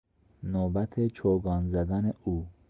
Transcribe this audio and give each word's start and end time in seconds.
نوبت 0.43 1.07
چوگان 1.07 1.67
زدن 1.69 2.13
او 2.23 2.47